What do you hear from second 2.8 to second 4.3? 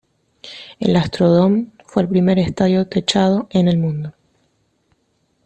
techado en el mundo.